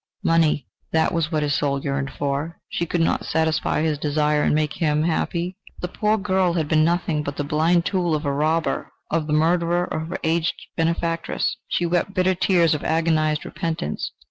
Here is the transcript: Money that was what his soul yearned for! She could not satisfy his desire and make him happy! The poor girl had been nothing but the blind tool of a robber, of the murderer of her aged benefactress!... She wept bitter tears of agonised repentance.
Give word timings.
Money 0.23 0.65
that 0.91 1.13
was 1.13 1.31
what 1.31 1.43
his 1.43 1.53
soul 1.53 1.79
yearned 1.79 2.11
for! 2.11 2.59
She 2.69 2.87
could 2.87 3.01
not 3.01 3.23
satisfy 3.23 3.83
his 3.83 3.99
desire 3.99 4.41
and 4.41 4.55
make 4.55 4.73
him 4.73 5.03
happy! 5.03 5.57
The 5.79 5.87
poor 5.89 6.17
girl 6.17 6.53
had 6.53 6.67
been 6.67 6.83
nothing 6.83 7.21
but 7.21 7.37
the 7.37 7.43
blind 7.43 7.85
tool 7.85 8.15
of 8.15 8.25
a 8.25 8.33
robber, 8.33 8.91
of 9.11 9.27
the 9.27 9.33
murderer 9.33 9.83
of 9.85 10.07
her 10.07 10.17
aged 10.23 10.55
benefactress!... 10.75 11.55
She 11.67 11.85
wept 11.85 12.15
bitter 12.15 12.33
tears 12.33 12.73
of 12.73 12.83
agonised 12.83 13.45
repentance. 13.45 14.09